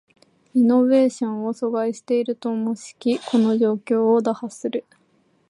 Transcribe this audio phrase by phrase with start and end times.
[0.55, 4.83] イノベーションを阻害していると思しきこの状況を打破する